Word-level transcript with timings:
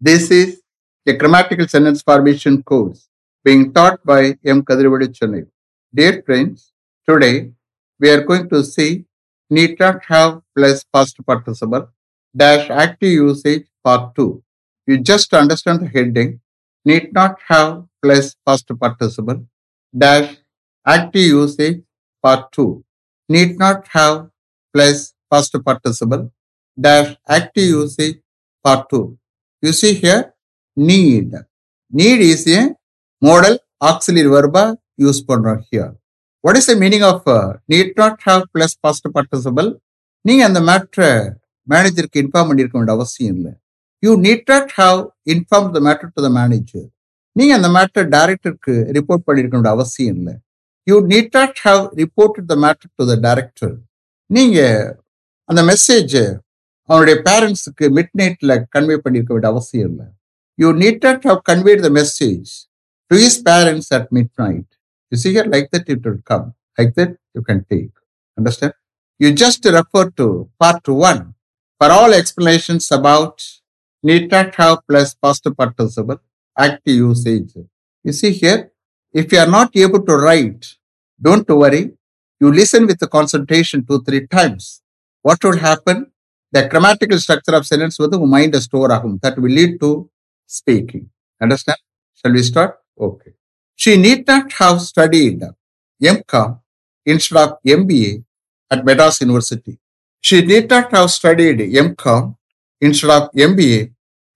This 0.00 0.30
is 0.30 0.62
a 1.08 1.12
grammatical 1.12 1.66
sentence 1.66 2.02
formation 2.02 2.62
course 2.62 3.08
being 3.44 3.72
taught 3.72 3.98
by 4.04 4.38
M. 4.46 4.62
Kadirvadi 4.62 5.08
Chennai. 5.08 5.44
Dear 5.92 6.22
friends, 6.22 6.72
today 7.08 7.50
we 7.98 8.08
are 8.10 8.22
going 8.22 8.48
to 8.50 8.62
see 8.62 9.06
need 9.50 9.76
not 9.80 10.04
have 10.04 10.40
plus 10.56 10.84
past 10.84 11.16
participle 11.26 11.88
dash 12.36 12.70
active 12.70 13.10
usage 13.10 13.66
part 13.82 14.14
2. 14.14 14.40
You 14.86 14.98
just 14.98 15.34
understand 15.34 15.80
the 15.80 15.88
heading 15.88 16.38
need 16.84 17.12
not 17.12 17.40
have 17.48 17.82
plus 18.00 18.36
past 18.46 18.70
participle 18.78 19.44
dash 19.96 20.36
active 20.86 21.22
usage 21.22 21.82
part 22.22 22.52
2. 22.52 22.84
Need 23.28 23.58
not 23.58 23.88
have 23.88 24.30
plus 24.72 25.12
past 25.28 25.56
participle 25.64 26.30
dash 26.80 27.16
active 27.26 27.64
usage 27.64 28.20
part 28.62 28.88
2. 28.90 29.17
You 29.62 29.72
see 29.72 29.94
here 29.94 30.32
need. 30.76 31.32
Need 31.92 32.20
is 32.22 32.46
a 32.48 32.60
modal 33.22 33.54
auxiliary 33.80 34.30
verb 34.34 34.56
use 34.98 35.20
பண்றோம் 35.28 35.60
here. 35.70 35.90
What 36.44 36.56
is 36.58 36.66
the 36.70 36.76
meaning 36.82 37.02
of 37.02 37.18
uh, 37.28 37.38
need 37.72 37.88
not 37.96 38.16
have 38.26 38.42
plus 38.54 38.72
past 38.84 39.04
participle? 39.16 39.70
நீங்க 40.24 40.42
அந்த 40.48 40.60
மேட்ரை 40.68 41.10
மேனேஜருக்கு 41.68 42.20
inform 42.22 42.48
பண்ணியிருக்க 42.50 42.76
வேண்டிய 42.78 42.94
அவசியம் 42.98 43.34
இல்லை 43.36 43.52
you 44.02 44.12
need 44.24 44.44
not 44.52 44.70
have 44.80 44.98
inform 45.34 45.68
the 45.76 45.80
matter 45.86 46.10
to 46.16 46.22
the 46.26 46.30
manager 46.38 46.86
நீங்க 47.36 47.52
அந்த 47.58 47.68
மேட்டர் 47.76 48.06
டைரக்டருக்கு 48.14 48.74
ரிப்போர்ட் 48.96 49.24
பண்ணியிருக்க 49.28 49.56
வேண்டிய 49.58 49.74
அவசியம் 49.78 50.16
இல்லை 50.20 50.34
you 50.86 50.96
need 51.12 51.32
not 51.38 51.58
have 51.66 51.82
report 52.02 52.38
the 52.52 52.56
matter 52.64 52.90
to 52.98 53.06
the 53.10 53.16
director 53.26 53.74
நீங்க 54.30 54.58
அந்த 55.48 55.62
மெசேஜ் 55.70 56.16
அவனுடைய 56.89 57.15
பேரண்ட்ஸுக்கு 57.27 57.85
மிட் 57.97 58.13
நைட்ல 58.21 58.53
கன்வே 58.75 58.97
பண்ணியிருக்க 59.03 59.33
வேண்டிய 59.35 59.51
அவசியம் 59.53 59.89
இல்லை 59.91 60.07
you 60.59 60.69
need 60.83 61.01
not 61.07 61.25
have 61.31 61.41
conveyed 61.51 61.83
the 61.87 61.91
message 61.99 62.51
to 63.11 63.17
his 63.23 63.39
parents 63.49 63.91
at 63.97 64.09
midnight 64.45 64.69
you 65.11 65.19
see 65.23 65.29
here 65.35 65.49
like 65.55 65.67
that 65.75 65.89
it 65.95 66.05
will 66.07 66.21
come 66.33 66.47
like 66.79 66.93
that 67.01 67.15
you 67.37 67.43
can 67.49 67.63
take 67.73 67.93
understand 68.37 68.77
you 69.19 69.31
just 69.43 69.67
refer 69.79 70.11
to 70.21 70.27
part 70.63 70.91
one 71.11 71.21
for 71.81 71.93
all 71.99 72.15
explanations 72.21 72.89
about 72.99 73.43
need 74.03 74.29
not 74.29 74.53
have 74.55 74.79
plus 74.87 75.15
past 75.15 75.47
participle 75.57 76.19
active 76.57 76.95
usage. 76.95 77.53
You 78.05 78.11
see 78.11 78.31
here, 78.33 78.71
if 79.15 79.31
you 79.31 79.39
are 79.39 79.47
not 79.49 79.75
able 79.75 80.05
to 80.05 80.15
write, 80.15 80.75
don't 81.21 81.47
worry. 81.47 81.93
You 82.41 82.51
listen 82.51 82.85
with 82.85 82.99
the 82.99 83.07
concentration 83.07 83.85
two, 83.85 84.01
three 84.03 84.27
times. 84.27 84.81
What 85.25 85.43
will 85.43 85.57
happen? 85.59 86.06
The 86.52 86.60
grammatical 86.70 87.18
structure 87.18 87.54
of 87.58 87.66
sentence 87.70 87.96
வந்து 88.02 88.16
உங்க 88.18 88.28
மைண்டை 88.34 88.60
store 88.66 88.92
ஆகும் 88.96 89.16
that 89.24 89.38
will 89.42 89.56
lead 89.58 89.76
to 89.82 89.90
speaking 90.50 91.06
understand 91.40 91.82
shall 92.20 92.36
we 92.38 92.44
start 92.50 92.74
okay 93.06 93.28
she 93.78 93.92
need 94.06 94.24
not 94.32 94.54
have 94.60 94.78
study 94.86 95.22
MCom 96.00 96.54
instead 97.06 97.40
of 97.42 97.54
MBA 97.74 98.12
at 98.70 98.82
Madras 98.88 99.18
university 99.22 99.74
she 100.24 100.38
need 100.50 100.72
not 100.74 100.90
have 100.96 101.08
studied 101.16 101.66
MCom 101.82 102.26
instead 102.82 103.14
of 103.16 103.28
MBA 103.44 103.80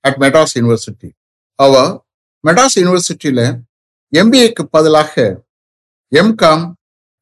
at 0.05 0.19
Madras 0.23 0.55
university 0.59 1.11
அவ 1.59 1.75
மெட்ராஸ் 2.45 2.77
யூனிவர்சிட்டியில் 2.81 3.45
எம்பிஏக்கு 4.13 4.63
பதிலாக 4.77 5.15
M Com 6.13 6.65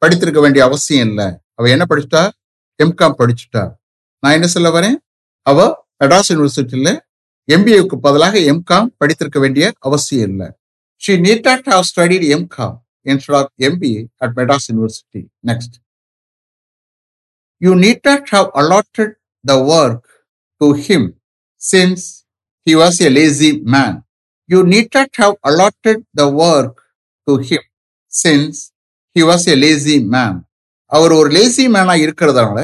படித்திருக்க 0.03 0.41
வேண்டிய 0.41 0.63
அவசியம் 0.65 1.09
இல்லை 1.09 1.27
அவள் 1.57 1.75
என்ன 1.75 1.85
படிச்சிட்டா 1.91 2.23
M Com 2.81 3.19
படிச்சுட்டா 3.21 3.63
நான் 4.23 4.37
என்ன 4.37 4.49
சொல்ல 4.55 4.69
வரேன் 4.71 4.97
அவ 5.47 5.59
மெட்ராஸ் 6.01 6.31
யூனிவர்சிட்டியில 6.33 6.91
எம்பிஏக்கு 7.49 7.97
பதிலாக 7.99 8.39
எம்காம் 8.53 8.89
படித்திருக்க 8.99 9.39
வேண்டிய 9.39 9.65
அவசியம் 9.81 10.27
இல்லை 10.27 10.49
she 11.03 11.13
need 11.27 11.47
not 11.49 11.69
have 11.73 11.85
studied 11.91 12.27
MCom 12.37 12.77
instead 13.07 13.39
of 13.41 13.51
MBA 13.69 14.03
at 14.17 14.35
Madras 14.39 14.67
university 14.71 15.23
next 15.51 15.77
you 17.63 17.73
need 17.85 18.03
not 18.11 18.29
have 18.29 18.49
allotted 18.63 19.15
the 19.45 19.57
work 19.77 20.07
to 20.61 20.69
him 20.87 21.09
since 21.63 22.05
he 22.67 22.75
was 22.83 23.01
a 23.03 23.11
lazy 23.19 23.51
man 23.75 23.97
you 24.49 24.61
need 24.73 24.93
not 24.99 25.17
have 25.23 25.35
allotted 25.51 26.03
the 26.15 26.27
work 26.47 26.79
to 27.27 27.35
him 27.49 27.67
since 28.13 28.61
he 29.17 29.25
was 29.31 29.47
a 29.49 29.57
lazy 29.65 29.97
man 30.15 30.39
அவர் 30.93 31.13
ஒரு 31.13 31.31
lazy 31.31 31.65
மேனா 31.75 31.95
இருக்கிறதுனால 32.05 32.59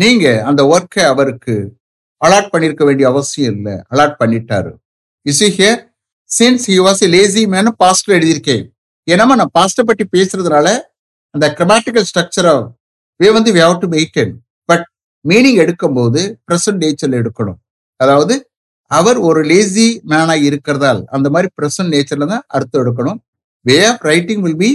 நீங்க 0.00 0.26
அந்த 0.48 0.60
ஒர்க்கை 0.74 1.04
அவருக்கு 1.12 1.54
allot 2.24 2.50
பண்ணிருக்க 2.52 2.82
வேண்டிய 2.88 3.06
அவசியம் 3.12 3.54
இல்லை. 3.56 3.74
அலாட் 3.92 4.18
பண்ணிட்டாரு. 4.22 4.72
Is 5.30 5.42
here 5.58 5.78
since 6.30 6.66
he 6.70 6.76
was 6.86 7.02
lazy 7.14 7.42
man 7.54 7.70
பாஸ்ட்ல 7.82 8.16
எழுதியிருக்கேன். 8.18 8.64
ஏன்னா 9.12 9.24
நான் 9.40 9.54
பாஸ்டர் 9.58 9.88
பற்றி 9.90 10.04
பேசுறதுனால 10.16 10.68
அந்த 11.34 11.46
கிரமாட்டிக்கல் 11.58 12.06
ஸ்ட்ரக்சரை 12.10 12.54
வே 13.20 13.28
வந்து 13.36 13.52
we 13.56 13.60
have 13.66 13.80
to 13.84 13.88
maintain 13.94 14.32
but 14.70 14.84
meaning 15.24 15.58
எடுக்கும்போது 15.64 16.20
ப்ரெசன்ட் 16.46 16.80
நேச்சர்ல 16.84 17.20
எடுக்கணும். 17.22 17.58
அதாவது 18.00 18.34
அவர் 18.98 19.18
ஒரு 19.28 19.40
லேசி 19.50 19.86
மேனா 20.10 20.34
இருக்கிறதால் 20.48 21.00
அந்த 21.16 21.26
மாதிரி 21.34 21.48
ப்ரெசன்ட் 21.58 21.92
நேச்சர்ல 21.94 22.28
தான் 22.34 22.44
அர்த்தம் 22.56 22.82
எடுக்கணும். 22.82 23.18
Way 23.66 23.76
of 23.90 24.04
writing 24.10 24.42
will 24.46 24.60
be 24.64 24.70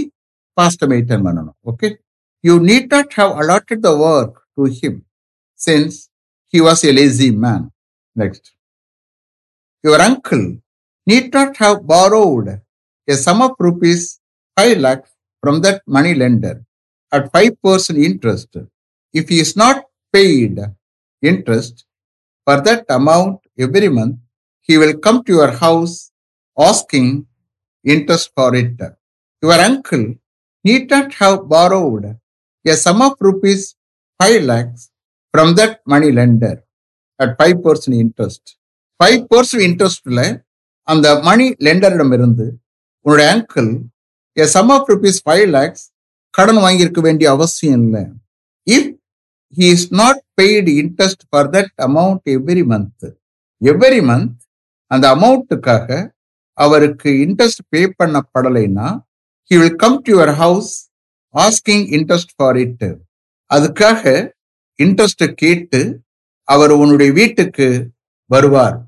pastor 0.58 0.90
maintain 0.92 1.24
பண்ணணும். 1.28 1.56
Okay 1.70 1.88
you 2.44 2.54
need 2.70 2.88
not 2.94 3.14
have 3.20 3.32
allotted 3.42 3.82
the 3.88 3.92
work 4.10 4.36
to 4.58 4.64
him 4.80 5.00
since 5.54 6.10
he 6.46 6.60
was 6.60 6.84
a 6.84 6.92
lazy 6.92 7.30
man. 7.30 7.70
Next. 8.14 8.52
Your 9.82 10.00
uncle 10.00 10.58
need 11.06 11.32
not 11.32 11.56
have 11.58 11.86
borrowed 11.86 12.60
a 13.08 13.14
sum 13.14 13.42
of 13.42 13.52
rupees 13.58 14.20
5 14.56 14.78
lakhs 14.78 15.10
from 15.42 15.60
that 15.62 15.82
money 15.86 16.14
lender 16.14 16.64
at 17.12 17.32
5% 17.32 18.02
interest. 18.02 18.56
If 19.12 19.28
he 19.28 19.40
is 19.40 19.56
not 19.56 19.84
paid 20.12 20.58
interest 21.22 21.84
for 22.44 22.60
that 22.60 22.84
amount 22.88 23.40
every 23.58 23.88
month, 23.88 24.16
he 24.60 24.78
will 24.78 24.96
come 24.98 25.22
to 25.24 25.32
your 25.32 25.50
house 25.50 26.12
asking 26.58 27.26
interest 27.84 28.30
for 28.34 28.54
it. 28.54 28.80
Your 29.42 29.52
uncle 29.52 30.14
need 30.64 30.88
not 30.88 31.12
have 31.14 31.48
borrowed 31.48 32.16
a 32.66 32.74
sum 32.74 33.02
of 33.02 33.16
rupees 33.20 33.76
5 34.22 34.42
lakhs 34.44 34.90
from 35.34 35.54
that 35.54 35.80
money 35.86 36.10
lender 36.12 36.54
at 37.20 37.30
5% 37.40 38.02
interest. 38.02 38.42
5% 39.00 39.64
இன்ட்ரெஸ்ட்ல 39.66 40.20
அந்த 40.88 41.06
money 41.24 41.46
லெண்டரிடம் 41.66 42.12
இருந்து 42.16 42.46
உன்னோட 43.06 43.22
uncle 43.32 43.70
a 44.36 44.44
sum 44.54 44.70
of 44.74 44.88
rupees 44.92 45.18
five 45.24 45.46
lakhs 45.56 45.84
கடன் 46.34 46.60
வாங்கியிருக்க 46.64 47.00
வேண்டிய 47.06 47.28
அவசியம் 47.36 47.82
இல்லை 47.86 48.02
if 48.66 48.90
he 49.54 49.66
is 49.74 49.86
not 50.00 50.20
paid 50.40 50.74
interest 50.82 51.24
for 51.28 51.48
that 51.56 51.72
amount 51.88 52.30
every 52.36 52.64
month 52.72 53.06
every 53.62 54.00
month 54.10 54.32
அந்த 54.90 55.04
அமௌண்ட்டுக்காக 55.16 55.88
அவருக்கு 56.58 57.10
interest 57.26 57.62
pay 57.74 57.82
பண்ணப்படலைன்னா 58.00 58.88
he 59.50 59.56
will 59.60 59.76
come 59.84 59.98
to 60.06 60.12
your 60.14 60.34
house 60.42 60.72
asking 61.34 61.84
interest 61.98 62.34
for 62.36 62.58
it 62.64 62.86
அதுக்காக 63.50 64.04
interest 64.78 65.24
கேட்டு 65.42 65.80
அவர் 66.48 66.72
உன்னுடைய 66.82 67.10
வீட்டுக்கு 67.20 67.66
வருவார் 68.30 68.78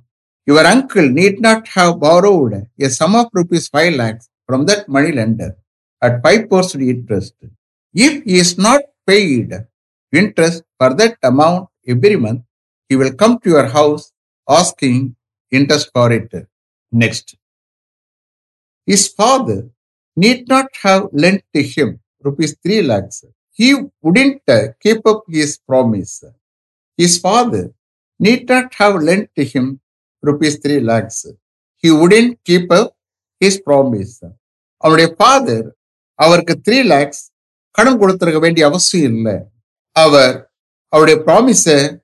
your 0.49 0.69
uncle 0.75 1.09
need 1.19 1.39
not 1.49 1.69
have 1.77 1.93
borrowed 2.07 2.57
a 2.87 2.91
sum 3.01 3.15
of 3.21 3.31
rupees 3.41 3.69
five 3.75 3.93
lakhs 4.03 4.27
from 4.49 4.65
that 4.67 4.89
money 4.89 5.13
lender 5.13 5.57
at 6.03 6.23
5% 6.23 6.89
interest. 6.89 7.35
If 7.95 8.25
he 8.25 8.39
is 8.39 8.57
not 8.59 8.81
paid 9.07 9.53
interest 10.13 10.63
for 10.79 10.95
that 10.95 11.17
amount 11.23 11.69
every 11.87 12.17
month, 12.17 12.43
he 12.91 12.97
will 12.97 13.13
come 13.13 13.39
to 13.41 13.51
your 13.51 13.67
house 13.69 14.13
asking 14.49 15.17
interest 15.53 15.91
for 15.93 16.13
it. 16.13 16.33
Next. 16.93 17.37
His 18.89 19.09
father 19.09 19.69
need 20.17 20.49
not 20.49 20.67
have 20.83 21.09
lent 21.13 21.43
to 21.55 21.63
him 21.65 22.01
rupees 22.25 22.57
3 22.63 22.83
lakhs. 22.83 23.25
He 23.59 23.75
wouldn't 24.03 24.43
uh, 24.47 24.69
keep 24.85 25.01
up 25.07 25.21
his 25.29 25.59
promise. 25.59 26.25
His 26.99 27.19
father 27.19 27.73
need 28.21 28.49
not 28.49 28.75
have 28.75 29.03
lent 29.03 29.31
him 29.35 29.81
rupees 30.23 30.59
3 30.59 30.81
lakhs. 30.81 31.27
He 31.77 31.91
wouldn't 31.91 32.39
keep 32.51 32.73
up 32.73 32.95
promise 33.67 34.15
அவருடைய 34.77 35.15
father 35.19 35.77
அவருக்கு 36.15 36.61
three 36.69 36.85
lakhs 36.85 37.31
கடன் 37.71 38.01
கொடுத்துருக்க 38.01 38.39
வேண்டிய 38.39 38.67
அவசியம் 38.67 39.15
இல்லை. 39.15 39.43
அவர் 39.93 40.51
அவருடைய 40.89 41.23
ப்ராமிஸை 41.27 41.99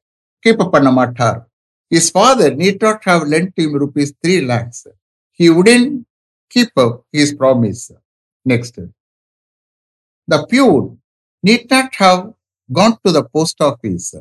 keep 0.46 0.62
up 0.62 0.72
பண்ண 0.72 0.90
மாட்டார். 0.90 1.50
His 1.94 2.10
father 2.12 2.56
need 2.56 2.82
not 2.82 3.02
have 3.06 3.22
lent 3.28 3.52
him 3.60 3.76
rupees 3.82 4.12
three 4.26 4.46
lakhs 4.46 4.88
he 5.40 5.48
wouldn't 5.48 6.06
keep 6.54 6.74
up 6.74 7.06
his 7.16 7.34
promise 7.38 7.84
next 8.48 8.80
the 10.28 10.44
peon 10.44 11.01
need 11.42 11.70
not 11.70 11.94
have 11.94 12.32
gone 12.70 12.96
to 13.04 13.12
the 13.12 13.24
post 13.24 13.60
office 13.60 14.14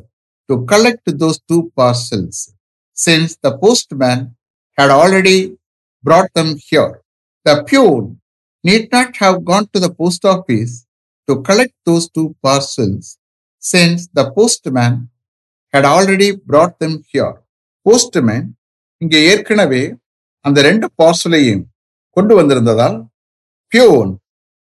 to 0.48 0.64
collect 0.64 1.04
those 1.18 1.38
two 1.48 1.72
parcels 1.76 2.52
since 2.96 3.36
the 3.36 3.56
postman 3.58 4.36
had 4.78 4.90
already 4.90 5.56
brought 6.04 6.32
them 6.34 6.56
here. 6.68 7.02
The 7.46 7.64
peon 7.64 8.20
need 8.64 8.90
not 8.92 9.16
have 9.16 9.44
gone 9.44 9.66
to 9.72 9.80
the 9.80 9.92
post 9.92 10.24
office 10.24 10.86
to 11.28 11.42
collect 11.42 11.74
those 11.84 12.08
two 12.08 12.34
parcels, 12.42 13.18
since 13.62 14.08
the 14.08 14.30
postman 14.32 15.08
had 15.74 15.84
already 15.84 16.30
brought 16.50 16.78
them 16.78 16.94
here. 17.12 17.32
Postman 17.86 18.44
இங்கே 19.02 19.20
ஏற்கனவே 19.30 19.80
அந்த 20.44 20.58
ரெண்டு 20.66 20.86
பார்சலையும் 21.00 21.62
கொண்டு 22.16 22.34
வந்திருந்ததால் 22.38 22.98
peon 23.72 24.12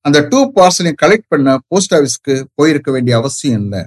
அந்த 0.06 0.20
two 0.32 0.40
பார்சலையும் 0.56 1.00
collect 1.04 1.28
பண்ண 1.28 1.50
போஸ்ட் 1.68 1.94
ஆஃபீஸ்க்கு 1.98 2.36
போயிருக்க 2.56 2.90
வேண்டிய 2.92 3.14
அவசியம் 3.18 3.58
இல்லை. 3.62 3.82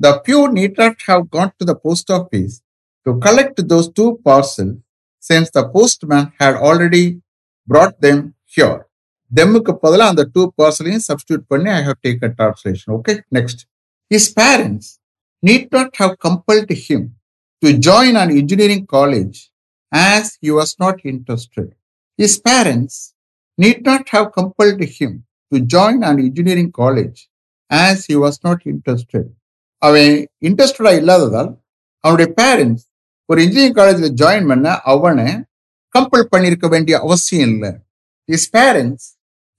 The 0.00 0.08
peon 0.26 0.50
need 0.58 0.78
not 0.82 0.98
got 1.34 1.54
to 1.60 1.66
the 1.70 1.74
post 1.84 2.12
office 2.12 2.54
to 3.06 3.12
collect 3.26 3.62
those 3.72 3.88
two 3.98 4.06
parcels 4.28 4.72
since 5.22 5.52
the 5.56 5.62
postman 6.12 6.26
had 6.40 6.56
already 6.68 7.04
brought 7.68 7.96
them 7.98 8.22
here 8.54 8.80
தெம்முக்கு 9.30 9.72
பதிலாக 9.84 10.12
அந்த 10.12 10.24
டூ 10.34 10.42
பார்சலையும் 10.58 11.04
சப்ஸ்டியூட் 11.08 11.44
பண்ணி 11.52 11.70
I 11.70 11.80
have 11.88 11.98
take 12.06 12.24
a 12.28 12.32
translation 12.38 12.92
okay 12.98 13.14
next 13.38 13.62
his 14.10 14.30
parents 14.40 14.90
need 15.42 15.68
not 15.76 15.94
have 16.02 16.14
compelled 16.26 16.74
him 16.84 17.06
to 17.62 17.70
join 17.88 18.18
an 18.22 18.32
engineering 18.40 18.86
college 18.92 19.38
as 19.92 20.30
he 20.42 20.50
was 20.58 20.74
not 20.84 21.00
interested 21.12 21.72
his 22.18 22.38
parents 22.48 22.98
need 23.58 23.82
not 23.90 24.08
have 24.14 24.28
compelled 24.38 24.84
him 24.96 25.16
to 25.54 25.60
join 25.74 26.04
an 26.10 26.20
engineering 26.26 26.72
college 26.78 27.18
as 27.70 28.04
he 28.10 28.16
was 28.24 28.38
not 28.46 28.62
interested 28.72 29.28
அவன் 29.82 30.14
இன்ட்ரெஸ்டடா 30.48 30.92
இல்லாததால் 31.00 31.50
அவனுடைய 32.04 32.28
parents 32.40 32.84
ஒரு 33.28 33.38
engineering 33.44 33.78
காலேஜில் 33.80 34.14
join 34.22 34.48
பண்ண 34.52 34.68
அவனை 34.92 35.28
compel 35.94 36.30
பண்ணியிருக்க 36.32 36.66
வேண்டிய 36.68 36.94
அவசியம் 37.06 37.52
இல்லை. 37.54 37.70
His 38.28 38.48
parents 38.56 39.06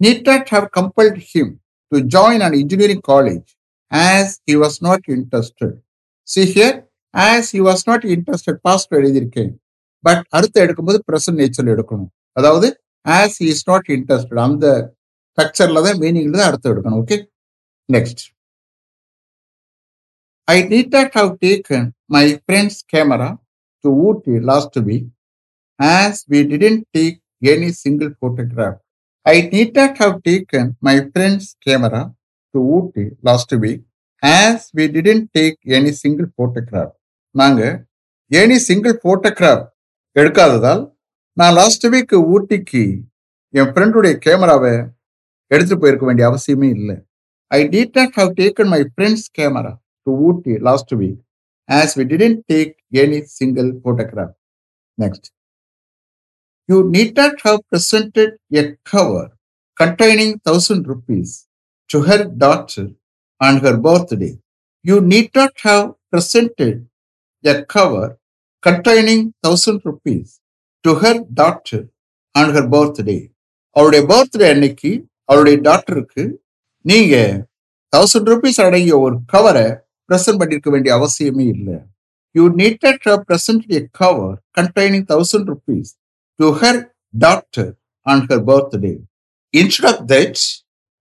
need 0.04 0.24
not 0.30 0.50
have 0.56 0.68
compelled 0.78 1.20
him 1.32 1.54
to 1.92 1.98
join 2.16 2.44
an 2.48 2.58
engineering 2.62 3.06
college 3.12 3.48
as 3.92 4.34
he 4.50 4.56
was 4.64 4.80
not 4.88 5.06
interested 5.16 5.76
see 6.28 6.44
here 6.56 6.78
as 7.14 7.50
he 7.56 7.62
was 7.68 7.86
not 7.86 8.06
interested 8.16 8.60
past 8.68 8.94
எழுதியிருக்கேன். 9.00 9.54
பட் 10.04 10.24
அடுத்து 10.38 10.58
எடுக்கும்போது 10.66 11.00
ப்ரெசன்ட் 11.10 11.40
நேச்சர் 11.42 11.72
எடுக்கணும். 11.74 12.12
அதாவது 12.40 12.68
as 13.06 13.38
he 13.42 13.48
is 13.54 13.66
not 13.70 13.90
interested 13.96 14.44
அந்த 14.48 14.68
ஸ்ட்ரக்சர்ல 15.38 15.80
தான் 15.86 15.98
மீனிங்ல 16.02 16.38
தான் 16.38 16.50
அடுத்து 16.50 16.70
எடுக்கணும் 16.72 17.00
okay 17.02 17.16
next 17.90 18.22
I 20.48 20.56
need 20.70 20.94
not 20.96 21.16
have 21.18 21.32
taken 21.42 21.88
my 22.16 22.26
friend's 22.38 22.80
camera 22.92 23.30
to 23.84 23.92
Ooty 24.06 24.36
last 24.50 24.78
week 24.88 25.10
as 25.80 26.22
we 26.32 26.40
didn't 26.52 26.84
take 26.98 27.18
any 27.52 27.70
single 27.82 28.12
photograph 28.18 28.80
I 29.26 29.36
need 29.54 29.76
not 29.80 30.00
have 30.04 30.16
taken 30.28 30.70
my 30.88 30.96
friend's 31.08 31.52
camera 31.66 32.02
to 32.56 32.62
Ooty 32.76 33.06
last 33.30 33.56
week 33.64 33.84
as 34.24 34.66
we 34.78 34.88
didn't 34.96 35.28
take 35.36 35.60
any 35.78 35.94
single 36.02 36.30
photograph 36.34 36.94
நாங்கள் 37.36 37.76
any 38.32 38.60
single 38.68 38.98
photograph 39.02 39.66
எடுக்காததால் 40.16 40.84
நான் 41.38 41.56
last 41.56 41.88
week 41.94 42.16
ஊட்டிக்கு 42.32 42.86
என் 43.54 43.72
ஃப்ரெண்டுடைய 43.72 44.14
கேமராவை 44.26 44.76
எடுத்துட்டு 45.52 45.82
போயிருக்க 45.84 46.06
வேண்டிய 46.10 46.26
அவசியமே 46.32 46.70
இல்லை 46.78 46.98
I 47.52 47.60
need 47.76 47.98
not 48.00 48.16
have 48.20 48.32
taken 48.42 48.72
my 48.76 48.82
friend's 48.94 49.28
camera 49.40 49.74
to 50.08 50.14
Ooty 50.28 50.56
last 50.70 50.94
week 51.02 51.22
as 51.70 51.96
we 51.96 52.04
didn't 52.06 52.46
take 52.48 52.76
any 52.94 53.24
single 53.26 53.80
photograph. 53.84 54.34
Next. 54.98 55.32
You 56.70 56.90
need 56.90 57.16
not 57.16 57.42
have 57.42 57.60
presented 57.70 58.38
a 58.54 58.76
cover 58.84 59.32
containing 59.78 60.40
thousand 60.40 60.88
rupees 60.88 61.48
to 61.90 62.02
her 62.02 62.26
daughter 62.26 62.90
on 63.42 63.58
her 63.58 63.78
birthday. 63.78 64.40
You 64.86 65.02
need 65.02 65.30
not 65.36 65.52
have 65.58 65.94
presented 66.12 66.88
a 67.44 67.64
cover 67.66 68.18
containing 68.64 69.34
thousand 69.44 69.82
rupees 69.84 70.40
to 70.86 70.96
her 70.96 71.20
daughter 71.34 71.90
on 72.36 72.54
her 72.56 72.66
birthday. 72.68 73.22
அவருடைய 73.76 74.04
birthday 74.08 74.46
அன்னைக்கு 74.50 74.92
அவருடைய 75.30 75.58
டாக்டருக்கு 75.62 76.24
நீங்க 76.86 77.16
thousand 77.94 78.30
rupees 78.34 78.62
அடங்கிய 78.66 78.96
ஒரு 79.00 79.16
கவரை 79.26 79.68
present 80.10 80.40
பண்ணிருக்க 80.42 80.70
வேண்டிய 80.70 80.92
அவசியமே 81.00 81.46
இல்லை 81.56 81.78
you 82.36 82.46
need 82.62 82.80
present 83.30 83.66
a 83.80 83.82
cover 84.02 84.36
containing 84.60 85.08
thousand 85.14 85.50
rupees 85.54 85.92
to 86.40 86.48
her 86.62 86.82
doctor 87.18 87.72
on 88.06 88.24
her 88.30 88.44
birthday 88.52 88.96
instead 89.54 89.88
of 89.92 90.02
that 90.14 90.42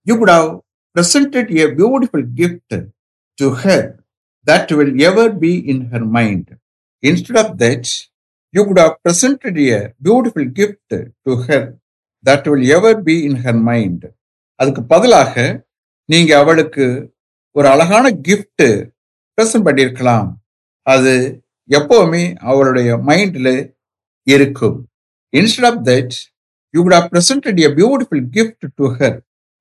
you 0.07 0.17
could 0.19 0.35
have 0.39 0.51
presented 0.97 1.51
a 1.53 1.75
beautiful 1.75 2.23
gift 2.23 2.73
to 3.39 3.51
her 3.63 3.81
that 4.47 4.71
will 4.71 5.03
ever 5.03 5.29
be 5.31 5.69
in 5.69 5.87
her 5.87 6.05
mind. 6.19 6.57
Instead 7.03 7.37
of 7.37 7.59
that, 7.59 7.85
you 8.55 8.65
could 8.65 8.79
have 8.79 9.03
presented 9.03 9.59
a 9.59 9.93
beautiful 10.01 10.45
gift 10.45 10.79
to 11.27 11.37
her 11.39 11.63
that 12.25 12.47
will 12.51 12.67
ever 12.77 12.99
be 13.09 13.17
in 13.29 13.39
her 13.45 13.61
mind 13.69 14.05
அதுக்கு 14.61 14.83
பதிலாக 14.85 15.35
நீங்க 16.09 16.31
அவளுக்கு 16.37 16.87
ஒரு 17.57 17.67
அழகான 17.69 18.07
gift 18.29 18.69
present 19.39 19.67
பண்ணியிருக்கலாம் 19.69 20.29
அது 20.87 21.15
எப்பவுமே 21.71 22.25
அவளுடைய 22.43 22.97
மைண்டில் 23.11 23.53
இருக்கும் 24.27 24.79
instead 25.33 25.69
of 25.71 25.81
that 25.91 26.17
you 26.75 26.83
could 26.83 26.99
have 26.99 27.09
presented 27.15 27.61
a 27.69 27.71
beautiful 27.81 28.25
gift 28.37 28.67
to 28.81 28.87
her 28.99 29.17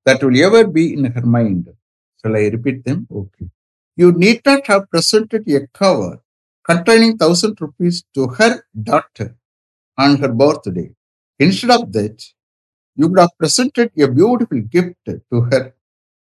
that 0.06 0.24
will 0.26 0.42
ever 0.48 0.70
be 0.78 0.86
in 0.98 1.10
her 1.16 1.30
mind 1.38 1.70
சொல்ல 2.24 2.42
I 2.44 2.50
repeat 2.50 2.82
them 2.90 3.02
okay 3.22 3.44
you 3.98 4.10
need 4.26 4.44
not 4.52 4.68
have 4.74 4.84
presented 4.94 5.50
a 5.58 5.64
cover 5.82 6.20
containing 6.66 7.18
thousand 7.18 7.60
rupees 7.60 8.04
to 8.14 8.28
her 8.30 8.52
daughter 8.84 9.30
on 9.98 10.12
her 10.18 10.32
birthday. 10.34 10.88
Instead 11.40 11.74
of 11.76 11.88
that, 11.92 12.18
you 12.96 13.10
could 13.10 13.20
have 13.20 13.38
presented 13.38 13.92
a 14.00 14.08
beautiful 14.08 14.62
gift 14.62 14.96
to 15.06 15.42
her 15.52 15.74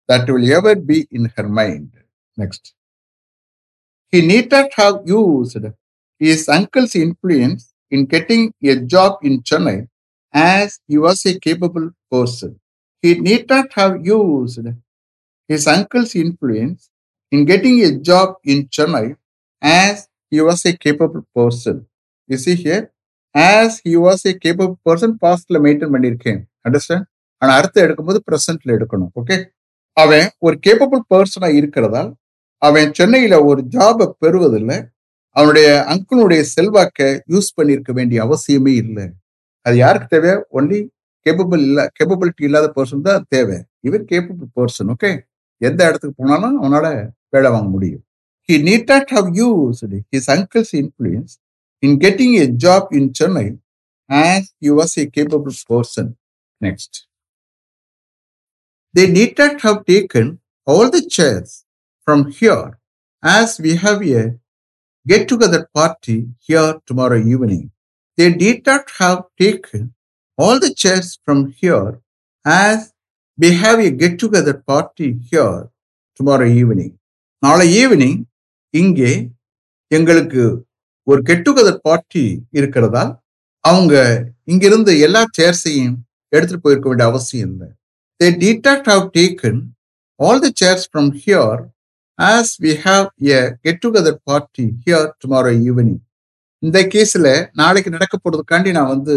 that 0.07 0.29
will 0.29 0.51
ever 0.53 0.75
be 0.75 1.07
in 1.11 1.25
her 1.35 1.47
mind. 1.47 1.91
Next. 2.37 2.73
He 4.11 4.21
need 4.25 4.51
not 4.51 4.71
have 4.75 5.01
used 5.05 5.57
his 6.19 6.47
uncle's 6.47 6.95
influence 6.95 7.73
in 7.89 8.05
getting 8.05 8.53
a 8.63 8.75
job 8.93 9.19
in 9.23 9.41
Chennai 9.41 9.87
as 10.31 10.79
he 10.87 10.97
was 10.97 11.25
a 11.25 11.39
capable 11.39 11.91
person. 12.11 12.59
He 13.01 13.15
need 13.19 13.49
not 13.49 13.73
have 13.73 14.05
used 14.05 14.59
his 15.47 15.67
uncle's 15.67 16.15
influence 16.15 16.89
in 17.31 17.45
getting 17.45 17.83
a 17.83 17.91
job 17.97 18.35
in 18.43 18.67
Chennai 18.67 19.17
as 19.61 20.07
he 20.29 20.41
was 20.41 20.65
a 20.65 20.77
capable 20.77 21.25
person. 21.35 21.85
You 22.27 22.37
see 22.37 22.55
here, 22.55 22.91
as 23.35 23.79
he 23.83 23.97
was 23.97 24.25
a 24.25 24.33
capable 24.33 24.79
person, 24.85 25.17
pastல 25.23 25.59
maintain 25.65 25.93
பண்ணியிருக்கேன் 25.95 26.41
understand 26.65 27.07
ஆனா 27.41 27.51
அடுத்து 27.59 27.79
எடுக்கும்போது 27.85 28.19
ப்ரெசன்ட்ல 28.27 28.75
எடுக்கணும் 28.77 29.11
okay 29.21 29.37
அவன் 29.97 30.27
ஒரு 30.39 30.55
capable 30.65 31.01
பர்சனா 31.13 31.49
இருக்கிறதால் 31.59 32.11
அவன் 32.61 32.89
சென்னையில 32.93 33.35
ஒரு 33.45 33.61
ஜாபை 33.75 34.05
பெறுவதில்லை. 34.21 34.77
அவனுடைய 35.35 35.67
அங்கிளுடைய 35.91 36.41
செல்வாக்கை 36.55 37.07
யூஸ் 37.33 37.49
பண்ணியிருக்க 37.57 37.91
வேண்டிய 37.93 38.19
அவசியமே 38.25 38.73
இல்லை. 38.83 39.05
அது 39.65 39.75
யாருக்கு 39.77 40.07
தேவை? 40.07 40.33
ஒன்லி 40.57 40.79
கேப்பபிள் 41.25 41.61
இல்ல 41.67 41.79
கேப்பபிலிட்டி 41.97 42.43
இல்லாத 42.49 42.67
பர்சன் 42.77 43.05
தான் 43.07 43.25
தேவை. 43.29 43.57
இவர் 43.87 44.03
கேப்பபிள் 44.11 44.49
பர்சன் 44.59 44.89
ஓகே 44.95 45.11
எந்த 45.61 45.79
இடத்துக்கு 45.89 46.15
போனாலும் 46.21 46.57
அவனால 46.63 46.85
வேலை 47.29 47.49
வாங்க 47.51 47.69
முடியும். 47.69 48.03
He 48.49 48.55
need 48.69 48.89
not 48.93 49.11
have 49.17 49.29
use 49.41 49.81
his 50.15 50.29
uncle's 50.35 50.73
influence 50.81 51.33
in 51.83 51.97
getting 52.05 52.35
a 52.43 52.47
job 52.65 52.89
in 52.99 53.11
Chennai 53.19 53.45
as 54.09 54.49
you 54.59 54.73
was 54.81 54.95
a 55.01 55.05
capable 55.17 55.57
person 55.71 56.11
next 56.65 56.97
They 58.95 59.05
need 59.07 59.31
not 59.37 59.55
have 59.61 59.85
taken 59.85 60.25
all 60.67 60.87
the 60.95 61.01
chairs 61.15 61.51
from 62.07 62.19
here 62.31 62.65
as 63.23 63.59
we 63.59 63.71
have 63.75 64.01
a 64.13 64.23
get 65.05 65.23
together 65.27 65.61
party 65.73 66.17
here 66.39 66.69
tomorrow 66.85 67.19
evening. 67.33 67.63
They 68.17 68.29
need 68.33 68.59
not 68.65 68.85
have 68.99 69.21
taken 69.41 69.81
all 70.37 70.59
the 70.59 70.73
chairs 70.73 71.09
from 71.25 71.39
here 71.51 71.89
as 72.45 72.79
we 73.37 73.49
have 73.53 73.79
a 73.79 73.91
get 73.91 74.19
together 74.19 74.55
party 74.69 75.09
here 75.29 75.55
tomorrow 76.19 76.49
evening. 76.61 76.91
நாளை 77.43 77.65
evening 77.81 78.21
இங்கே 78.73 79.11
எங்களுக்கு 79.91 80.43
ஒரு 81.07 81.21
get 81.21 81.45
together 81.47 81.83
party 81.87 82.23
இருக்கிறதா 82.59 83.03
அவங்க 83.63 83.93
இங்கிருந்து 84.51 84.91
எல்லா 84.99 85.21
சேர்ஸையும் 85.37 85.97
எடுத்துட்டு 86.33 86.63
போயிருக்க 86.63 86.87
வேண்டிய 86.89 87.07
அவசியம் 87.11 87.49
இல்லை 87.49 87.69
they 88.19 88.29
detect 88.43 88.89
have 88.93 89.05
taken 89.17 89.59
all 90.19 90.41
the 90.45 90.51
chairs 90.61 90.85
from 90.89 91.09
here 91.23 91.61
as 92.19 92.53
we 92.63 92.73
have 92.85 93.05
a 93.31 93.39
get 93.63 93.81
together 93.85 94.19
party 94.23 94.65
here 94.83 95.07
tomorrow 95.23 95.51
evening 95.63 96.01
இந்த 96.63 96.79
கேஸில் 96.93 97.31
நாளைக்கு 97.55 97.89
நடக்க 97.89 98.15
போகிறதுக்காண்டி 98.17 98.71
நான் 98.71 98.91
வந்து 98.91 99.15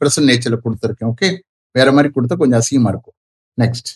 பிரசன்ட் 0.00 0.30
நேச்சரில் 0.30 0.62
கொடுத்துருக்கேன் 0.64 1.10
ஓகே 1.12 1.28
வேற 1.74 1.88
மாதிரி 1.92 2.08
கொடுத்தா 2.12 2.36
கொஞ்சம் 2.36 2.60
அசிங்கமாக 2.60 2.92
இருக்கும் 2.94 3.16
next 3.58 3.90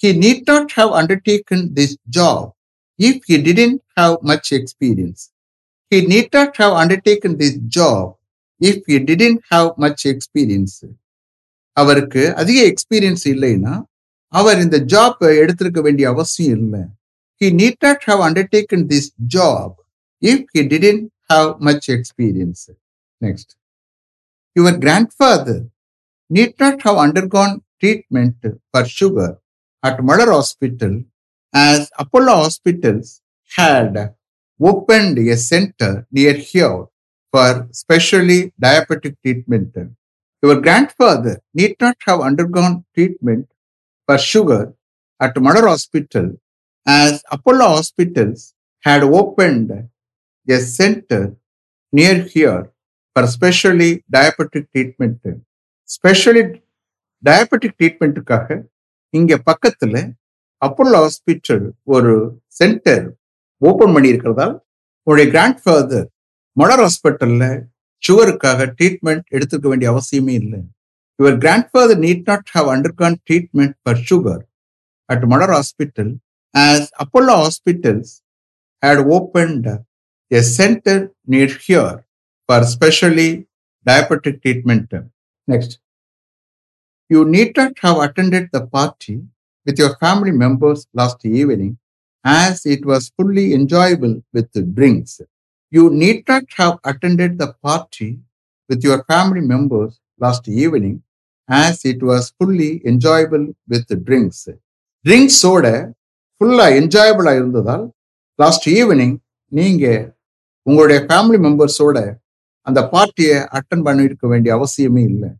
he 0.00 0.10
need 0.24 0.44
not 0.50 0.72
have 0.72 0.92
undertaken 1.00 1.64
this 1.78 1.96
job 2.18 2.48
if 2.98 3.22
he 3.30 3.36
didn't 3.46 3.80
have 3.98 4.14
much 4.30 4.50
experience 4.58 5.22
he 5.92 6.00
need 6.12 6.32
not 6.36 6.56
have 6.62 6.74
undertaken 6.82 7.36
this 7.42 7.58
job 7.76 8.10
if 8.60 8.84
you 8.90 8.98
didn't 9.10 9.40
have 9.50 9.68
much 9.84 10.04
experience 10.12 10.78
அவருக்கு 11.76 12.22
அதிக 12.34 12.58
எக்ஸ்பீரியன்ஸ் 12.64 13.24
இல்லைன்னா 13.32 13.74
அவர் 14.32 14.58
இந்த 14.60 14.78
ஜாப் 14.92 15.22
எடுத்திருக்க 15.38 15.80
வேண்டிய 15.80 16.06
அவசியம் 16.08 16.56
இல்லை 16.58 16.82
he 17.40 17.48
need 17.60 17.80
not 17.84 18.04
have 18.10 18.22
undertaken 18.28 18.86
this 18.92 19.10
job 19.36 19.76
if 20.22 20.46
he 20.54 20.62
didn't 20.72 21.04
have 21.30 21.50
much 21.60 21.86
experience 21.96 22.64
next 23.20 23.52
your 24.56 24.78
grand 24.78 25.12
father 25.16 25.62
need 26.30 26.56
not 26.60 26.82
have 26.82 26.98
undergone 27.04 27.54
treatment 27.82 28.46
for 28.70 28.90
sugar 28.98 29.34
at 29.84 30.00
Malar 30.10 30.32
hospital 30.36 30.96
as 31.54 31.86
Apollo 32.02 32.34
hospitals 32.42 33.12
had 33.50 33.98
opened 34.60 35.18
a 35.26 35.38
centre 35.50 35.96
near 36.12 36.42
here 36.48 36.82
for 37.34 37.68
specially 37.72 38.52
diabetic 38.60 39.16
treatment. 39.22 39.74
Your 40.42 40.60
grandfather 40.60 41.40
need 41.54 41.74
not 41.80 41.96
have 42.00 42.20
undergone 42.20 42.84
treatment 42.94 43.48
for 44.08 44.18
sugar 44.18 44.74
at 45.20 45.36
Madar 45.36 45.66
Hospital 45.66 46.26
as 46.86 47.24
Apollo 47.30 47.66
Hospitals 47.76 48.54
had 48.84 49.02
opened 49.02 49.70
a 50.48 50.58
center 50.58 51.34
near 51.92 52.16
here 52.24 52.70
for 53.16 53.26
specially 53.26 54.04
diabetic 54.08 54.66
treatment. 54.72 55.18
Specially 55.88 56.44
diabetic 57.22 57.76
ட்ரீட்மெண்ட்டுக்காக 57.78 58.46
இங்கே 59.14 59.36
பக்கத்தில் 59.48 60.00
Apollo 60.62 60.98
hospital 61.04 61.62
ஒரு 61.94 62.14
centre 62.58 63.06
open 63.60 63.94
பண்ணியிருக்கிறதால் 63.94 64.52
உங்களுடைய 65.06 65.26
grand 65.34 65.60
father 65.62 66.08
மொடர் 66.56 66.82
ஹாஸ்பிட்டல்ல 66.86 67.44
சுகருக்காக 68.02 68.66
treatment 68.78 69.24
எடுத்துக்க 69.36 69.66
வேண்டிய 69.72 69.88
அவசியமே 69.94 70.34
இல்லை 70.42 70.60
your 71.18 71.38
grand 71.44 71.68
father 71.72 72.00
need 72.06 72.26
not 72.30 72.50
have 72.56 72.68
undergone 72.74 73.16
treatment 73.28 73.76
for 73.82 74.02
sugar 74.10 74.42
at 75.08 75.24
Malar 75.32 75.54
hospital 75.58 76.12
as 76.54 76.88
Apollo 77.04 77.36
hospitals 77.44 78.12
had 78.82 78.98
opened 79.08 79.66
a 80.30 80.42
center 80.56 80.96
near 81.26 81.46
here 81.66 81.92
for 82.48 82.62
specially 82.64 83.28
diabetic 83.86 84.42
treatment. 84.42 84.92
Next. 85.48 85.78
You 87.10 87.24
need 87.26 87.56
not 87.56 87.78
have 87.78 87.98
attended 87.98 88.48
the 88.52 88.66
party 88.68 89.22
with 89.66 89.78
your 89.78 89.96
family 89.96 90.32
members 90.32 90.86
last 90.92 91.24
evening 91.24 91.72
as 92.24 92.66
it 92.66 92.84
was 92.84 93.10
fully 93.16 93.54
enjoyable 93.54 94.22
with 94.32 94.50
drinks. 94.74 95.20
You 95.72 95.90
need 95.90 96.18
not 96.28 96.44
have 96.56 96.78
attended 96.84 97.38
the 97.38 97.52
party 97.62 98.20
with 98.70 98.84
your 98.84 99.04
family 99.04 99.40
members 99.40 100.00
last 100.18 100.48
evening 100.48 101.02
as 101.48 101.84
it 101.84 102.02
was 102.02 102.32
fully 102.38 102.80
enjoyable 102.86 103.46
with 103.68 103.86
drinks. 104.06 104.38
Drinks 105.04 105.38
ஓட 105.52 105.66
ஃபுல்லா 106.36 106.66
இருந்ததால் 107.40 107.84
last 108.34 108.68
evening 108.68 109.16
நீங்க 109.52 110.14
உங்களுடைய 110.62 111.00
family 111.08 111.38
மெம்பர்ஸோட 111.46 111.98
அந்த 112.66 112.80
பார்ட்டியை 112.88 113.36
attend 113.58 113.84
பண்ணிருக்க 113.86 114.26
வேண்டிய 114.32 114.50
அவசியமே 114.58 115.02
இல்லை. 115.12 115.30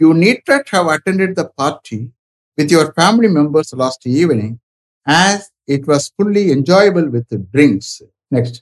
You 0.00 0.08
need 0.14 0.44
not 0.44 0.68
have 0.74 0.88
attended 0.94 1.34
the 1.40 1.44
party 1.60 1.98
with 2.54 2.72
your 2.74 2.90
family 2.96 3.30
members 3.38 3.72
last 3.82 4.08
evening 4.08 4.54
as 5.06 5.46
it 5.64 5.86
was 5.92 6.06
fully 6.14 6.44
enjoyable 6.56 7.08
with 7.16 7.34
drinks 7.54 7.94
next 8.34 8.58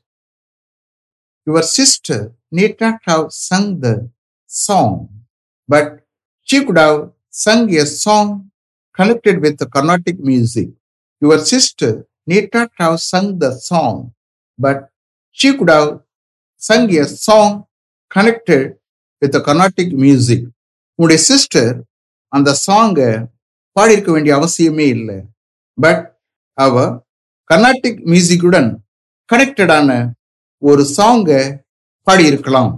your 1.47 1.69
sister 1.77 2.25
need 2.59 2.81
not 2.85 3.03
have 3.11 3.25
sung 3.49 3.71
the 3.85 3.91
song 4.51 4.99
but 5.69 5.93
she 6.49 6.65
could 6.65 6.79
have 6.79 6.99
sung 7.35 7.63
a 7.75 7.85
song 7.85 8.29
connected 8.95 9.41
with 9.41 9.59
the 9.59 9.67
Carnatic 9.67 10.19
music. 10.21 10.69
Your 11.23 11.39
sister 11.45 11.89
need 12.27 12.49
not 12.53 12.71
have 12.77 13.01
sung 13.03 13.39
the 13.39 13.51
song, 13.61 13.97
but 14.59 14.79
she 15.39 15.57
could 15.57 15.71
have 15.71 15.89
sung 16.63 16.85
a 16.97 17.05
song 17.05 17.51
connected 18.11 18.63
with 19.23 19.33
the 19.33 19.41
Carnatic 19.41 19.91
music. 20.05 20.43
உங்களுடைய 20.99 21.21
sister 21.31 21.73
அந்த 22.33 22.51
சாங்கை 22.65 23.09
பாடியிருக்க 23.77 24.11
வேண்டிய 24.13 24.35
அவசியமே 24.39 24.87
இல்லை 24.97 25.19
but 25.79 26.05
அவ 26.59 26.75
கர்நாடிக் 27.51 28.01
மியூசிக்குடன் 28.13 28.71
கனெக்டடான 29.31 29.91
ஒரு 30.70 30.84
சாங்கை 30.98 31.42
பாடியிருக்கலாம் 32.08 32.74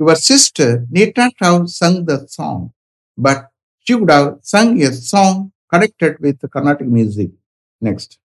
your 0.00 0.20
sister 0.30 0.74
need 0.96 1.16
not 1.22 1.40
have 1.46 1.60
sung 1.80 1.98
the 2.10 2.16
song 2.36 2.62
but 3.26 3.44
she 3.84 3.94
would 3.94 4.10
have 4.10 4.38
sung 4.42 4.80
a 4.82 4.92
song 4.92 5.52
connected 5.72 6.18
with 6.20 6.38
the 6.40 6.48
Carnatic 6.48 6.86
music. 6.86 7.30
Next. 7.80 8.18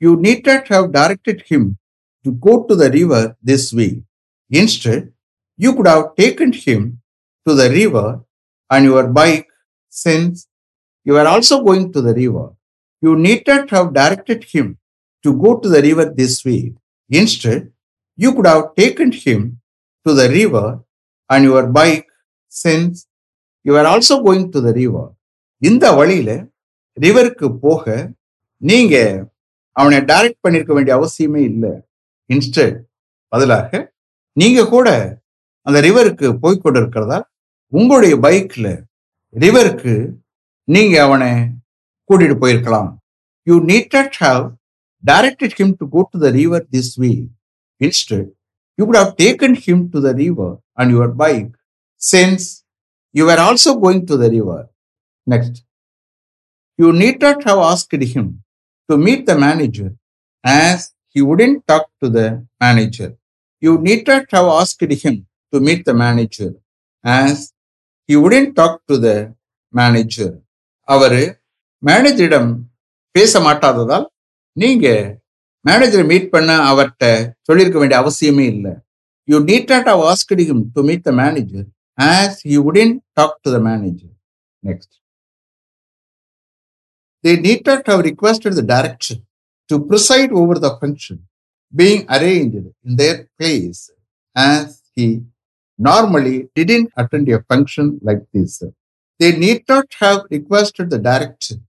You 0.00 0.16
need 0.16 0.44
not 0.44 0.66
have 0.68 0.92
directed 0.92 1.42
him 1.42 1.78
to 2.24 2.32
go 2.32 2.64
to 2.64 2.74
the 2.74 2.90
river 2.90 3.36
this 3.42 3.72
way. 3.72 4.02
Instead, 4.50 5.12
you 5.58 5.74
could 5.74 5.86
have 5.86 6.16
taken 6.16 6.52
him 6.52 7.00
to 7.46 7.54
the 7.54 7.70
river 7.70 8.20
on 8.70 8.84
your 8.84 9.06
bike 9.08 9.48
since 9.88 10.48
you 11.06 11.16
are 11.16 11.26
also 11.26 11.62
going 11.62 11.92
to 11.92 12.00
the 12.00 12.14
river. 12.14 12.46
You 13.02 13.14
need 13.16 13.46
not 13.46 13.70
have 13.70 13.94
directed 13.94 14.44
him 14.44 14.78
to 15.24 15.32
go 15.34 15.58
to 15.58 15.68
the 15.68 15.82
river 15.82 16.06
this 16.06 16.44
way. 16.44 16.74
Instead, 17.11 17.71
you 18.19 18.33
could 18.33 18.47
have 18.47 18.75
taken 18.75 19.11
him 19.13 19.61
to 20.05 20.13
the 20.13 20.27
river 20.29 20.67
on 21.29 21.43
your 21.43 21.67
bike 21.67 22.07
since 22.51 23.07
you 23.65 23.75
are 23.75 23.85
also 23.85 24.23
going 24.23 24.51
to 24.51 24.61
the 24.61 24.73
river. 24.73 25.05
இந்த 25.61 25.85
வழியில 25.91 26.31
ரிவருக்கு 26.97 27.47
போக 27.59 27.85
நீங்க 28.61 28.95
அவனை 29.75 29.99
direct 30.11 30.43
பண்ணிருக்க 30.45 30.73
வேண்டிய 30.73 30.93
அவசியமே 30.97 31.41
இல்லை 31.51 31.71
instead 32.29 32.77
பதிலாக 33.31 33.71
நீங்க 34.37 34.67
கூட 34.67 34.89
அந்த 35.65 35.77
ரிவருக்கு 35.81 36.27
போய்கொண்டு 36.43 36.79
இருக்கிறதா 36.81 37.19
உங்களுடைய 37.73 38.15
பைக்ல 38.25 38.67
ரிவருக்கு 39.35 39.93
நீங்க 40.67 40.95
அவனை 41.07 41.31
கூட்டிட்டு 42.09 42.37
போயிருக்கலாம் 42.43 42.91
you 43.47 43.55
need 43.71 43.97
have 44.23 44.43
directed 45.11 45.51
him 45.59 45.69
to 45.79 45.85
go 45.95 46.01
to 46.11 46.17
the 46.25 46.31
river 46.39 46.61
this 46.75 46.89
way 47.01 47.13
instead 47.81 48.25
you 48.77 48.85
could 48.87 48.99
have 49.01 49.13
taken 49.25 49.53
him 49.65 49.79
to 49.93 49.99
the 50.05 50.13
river 50.23 50.51
on 50.79 50.93
your 50.97 51.09
bike 51.23 51.53
since 52.01 52.43
you 53.13 53.25
were 53.25 53.41
also 53.47 53.71
going 53.79 54.05
to 54.05 54.17
the 54.17 54.29
river. 54.29 54.61
Next. 55.27 55.63
You 56.79 56.91
need 56.91 57.21
not 57.21 57.43
have 57.45 57.57
asked 57.57 57.93
him 57.93 58.43
to 58.89 58.97
meet 58.97 59.25
the 59.25 59.37
manager 59.37 59.89
as 60.43 60.91
he 61.07 61.21
wouldn't 61.21 61.65
talk 61.65 61.85
to 62.01 62.09
the 62.09 62.45
manager. 62.59 63.09
You 63.61 63.77
need 63.77 64.05
not 64.05 64.25
have 64.31 64.47
asked 64.59 64.81
him 65.05 65.25
to 65.53 65.59
meet 65.61 65.85
the 65.85 65.93
manager 65.93 66.51
as 67.03 67.53
he 68.09 68.17
wouldn't 68.17 68.55
talk 68.55 68.75
to 68.89 68.97
the 68.97 69.15
manager. 69.73 70.31
அவரு 70.87 71.21
மேனேஜரிடம் 71.83 72.51
பேச 73.15 73.39
மாட்டாததால் 73.39 74.05
நீங்க 74.57 74.87
மேனேஜரை 75.65 76.03
meet 76.05 76.33
பண்ண 76.33 76.51
அவர்கிட்ட 76.69 77.05
சொல்லியிருக்க 77.47 77.77
வேண்டிய 77.79 77.99
அவசியமே 78.01 78.45
இல்லை 78.53 78.73
you 79.27 79.37
need 79.49 79.71
not 79.73 79.89
have 79.91 80.03
asked 80.11 80.43
to 80.75 80.83
meet 80.89 81.05
the 81.07 81.13
manager 81.21 81.65
as 81.97 82.39
you 82.51 82.59
wouldn't 82.63 82.93
talk 83.13 83.37
to 83.45 83.51
the 83.55 83.59
manager 83.67 84.13
next 84.63 84.93
they 87.23 87.33
need 87.45 87.67
not 87.67 87.89
have 87.91 88.03
requested 88.09 88.57
the 88.59 88.65
direction 88.73 89.21
to 89.69 89.77
preside 89.89 90.33
over 90.41 90.61
the 90.65 90.71
function 90.79 91.21
being 91.73 92.03
arrange 92.15 92.55
in 92.87 92.97
their 93.03 93.19
place 93.37 93.83
as 94.35 94.75
he 94.97 95.07
normally 95.79 96.35
didn't 96.59 96.89
attend 97.01 97.29
a 97.35 97.39
function 97.47 97.91
like 98.09 98.25
this 98.35 98.57
they 99.19 99.29
need 99.43 99.63
not 99.73 99.95
have 100.03 100.19
requested 100.35 100.91
the 100.95 100.99
direction 101.09 101.61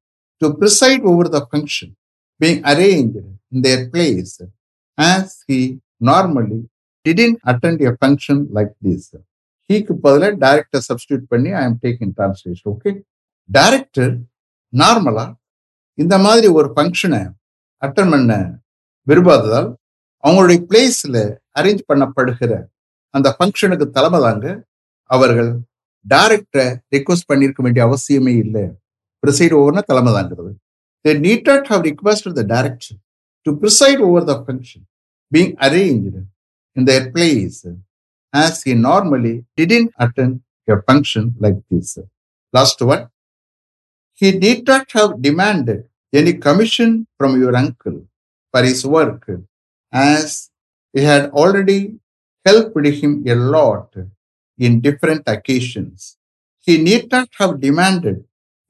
to 0.43 0.49
preside 0.61 1.05
over 1.13 1.31
the 1.37 1.41
function 1.49 1.95
being 2.41 2.61
arranged 2.73 3.17
in 3.53 3.59
their 3.67 3.83
place 3.93 4.35
as 4.99 5.43
he 5.49 5.59
normally 6.11 6.61
didn't 7.07 7.39
attend 7.51 7.81
a 7.83 7.93
function 8.03 8.39
like 8.59 8.75
this. 8.87 9.05
ஹீக்கு 9.71 9.93
பதிலாக 10.03 10.35
director 10.45 10.83
substitute 10.89 11.25
பண்ணி 11.33 11.51
I 11.61 11.63
am 11.69 11.79
taking 11.85 12.13
translation 12.19 12.69
okay 12.73 12.91
director 13.51 14.13
நார்மலா 14.73 15.25
இந்த 16.03 16.15
மாதிரி 16.27 16.49
ஒரு 16.59 16.69
ஃபங்க்ஷனை 16.75 17.21
attend 17.83 18.13
பண்ண 18.15 18.35
விரும்பாததால் 19.07 19.69
அவங்களுடைய 20.25 20.59
பிளேஸ்ல 20.71 21.17
அரேஞ்ச் 21.59 21.83
பண்ணப்படுகிற 21.91 22.53
அந்த 23.15 23.29
ஃபங்க்ஷனுக்கு 23.37 23.87
தலைமை 23.97 24.21
தாங்க 24.27 24.47
அவர்கள் 25.11 25.51
டைரக்டரை 26.07 26.67
ரிக்வஸ்ட் 26.95 27.29
பண்ணியிருக்க 27.33 27.61
வேண்டிய 27.67 27.83
அவசியமே 27.89 28.35
இல்லை. 28.45 28.65
ப்ரிசைட் 29.23 29.55
ஓவர்னா 29.59 29.83
தலைமை 29.91 30.13
தாங்கிறது. 30.13 30.53
They 31.07 31.17
need 31.17 31.47
not 31.47 31.69
have 31.69 31.83
requested 31.83 32.35
the 32.35 32.43
director 32.43 32.97
to 33.45 33.51
preside 33.61 34.01
over 34.07 34.23
the 34.29 34.37
function 34.47 34.85
being 35.35 35.53
arranged 35.67 36.17
in 36.75 36.85
their 36.85 37.13
place 37.13 37.65
as 38.45 38.65
he 38.65 38.75
normally 38.75 39.45
didn't 39.57 39.93
attend 40.01 40.41
a 40.69 40.83
function 40.83 41.25
like 41.39 41.59
this. 41.71 41.97
Last 42.53 42.83
one. 42.83 43.05
He 44.15 44.33
need 44.33 44.67
not 44.67 44.91
have 44.97 45.23
demanded 45.23 45.85
any 46.13 46.33
commission 46.47 47.07
from 47.17 47.41
your 47.41 47.55
uncle 47.55 47.99
for 48.51 48.63
his 48.65 48.85
work 48.85 49.31
as 49.93 50.51
he 50.93 51.03
had 51.03 51.31
already 51.31 51.81
helped 52.45 52.85
him 52.85 53.23
a 53.29 53.37
lot 53.37 53.95
in 54.59 54.81
different 54.81 55.23
occasions. 55.29 56.17
He 56.67 56.79
need 56.79 57.13
not 57.13 57.29
have 57.39 57.61
demanded 57.61 58.25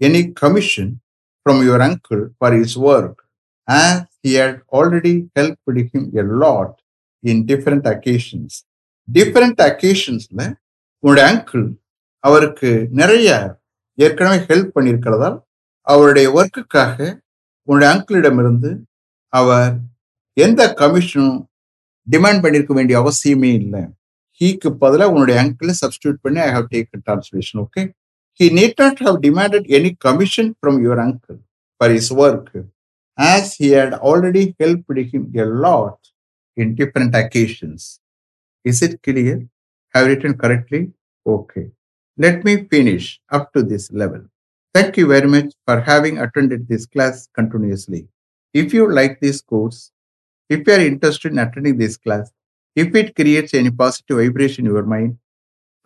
any 0.08 0.22
commission 0.42 1.00
from 1.46 1.62
your 1.62 1.80
uncle 1.82 2.22
for 2.38 2.50
his 2.52 2.76
work, 2.76 3.16
as 3.68 4.04
he 4.22 4.32
had 4.34 4.54
already 4.72 5.14
helped 5.38 5.92
him 5.92 6.04
a 6.16 6.24
lot 6.42 6.72
in 7.22 7.44
different 7.46 7.84
occasions. 7.92 8.64
Different 9.12 9.60
occasionsல 9.66 10.52
உன்னுடைய 10.98 11.26
uncle 11.32 11.74
அவருக்கு 12.18 12.88
நிறைய 12.90 13.58
ஏற்கனவே 13.94 14.36
help 14.36 14.70
பண்ணியிருக்கிறதால் 14.74 15.38
அவருடைய 15.80 16.26
ஒர்க்குக்காக 16.38 17.20
உன்னுடைய 17.62 17.92
அங்கிளிடமிருந்து 17.94 18.82
அவர் 19.28 19.78
எந்த 20.32 20.74
கமிஷனும் 20.74 21.48
demand 22.10 22.42
பண்ணியிருக்க 22.44 22.72
வேண்டிய 22.72 22.96
அவசியமே 23.00 23.52
இல்லை. 23.54 23.82
ஹீக்கு 24.40 24.70
பதிலாக 24.70 25.10
உன்னுடைய 25.10 25.42
அங்கிளை 25.42 25.74
சப்ஸ்டியூட் 25.82 26.18
பண்ணி 26.20 26.40
I 26.40 26.50
have 26.50 26.66
take 26.70 26.88
translation 27.06 27.64
okay 27.64 27.82
he 28.38 28.50
need 28.50 28.74
not 28.78 28.98
have 28.98 29.22
demanded 29.22 29.64
any 29.68 29.94
commission 29.94 30.54
from 30.60 30.82
your 30.82 31.00
uncle 31.00 31.38
for 31.78 31.88
his 31.88 32.12
work, 32.12 32.52
as 33.18 33.54
he 33.54 33.70
had 33.70 33.94
already 33.94 34.54
helped 34.60 34.98
him 35.14 35.32
a 35.34 35.44
lot 35.44 35.98
in 36.54 36.74
different 36.74 37.14
occasions. 37.14 37.98
Is 38.62 38.82
it 38.82 39.02
clear? 39.02 39.48
Have 39.94 40.08
written 40.08 40.36
correctly? 40.36 40.92
Okay. 41.26 41.70
Let 42.18 42.44
me 42.44 42.64
finish 42.64 43.20
up 43.30 43.52
to 43.54 43.62
this 43.62 43.90
level. 43.90 44.22
Thank 44.74 44.98
you 44.98 45.06
very 45.06 45.28
much 45.28 45.54
for 45.66 45.80
having 45.80 46.18
attended 46.18 46.68
this 46.68 46.84
class 46.84 47.28
continuously. 47.32 48.08
If 48.52 48.74
you 48.74 48.92
like 48.92 49.18
this 49.20 49.40
course, 49.40 49.92
if 50.50 50.66
you 50.66 50.74
are 50.74 50.80
interested 50.80 51.32
in 51.32 51.38
attending 51.38 51.78
this 51.78 51.96
class, 51.96 52.30
if 52.74 52.94
it 52.94 53.14
creates 53.16 53.54
any 53.54 53.70
positive 53.70 54.18
vibration 54.18 54.66
in 54.66 54.72
your 54.72 54.82
mind, 54.82 55.16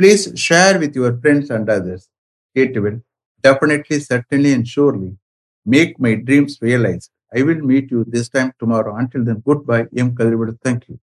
please 0.00 0.32
share 0.34 0.80
with 0.80 0.96
your 0.96 1.16
friends 1.18 1.50
and 1.50 1.70
others. 1.70 2.08
It 2.54 2.80
will 2.80 3.00
definitely, 3.42 3.98
certainly, 4.00 4.52
and 4.52 4.66
surely 4.66 5.18
make 5.66 5.98
my 5.98 6.14
dreams 6.14 6.58
realized. 6.60 7.10
I 7.34 7.42
will 7.42 7.60
meet 7.60 7.90
you 7.90 8.04
this 8.06 8.28
time 8.28 8.52
tomorrow. 8.60 8.94
Until 8.96 9.24
then, 9.24 9.42
goodbye. 9.44 9.88
M. 9.96 10.14
Kadrivad. 10.14 10.58
Thank 10.62 10.88
you. 10.88 11.00